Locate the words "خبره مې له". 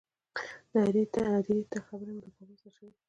1.89-2.29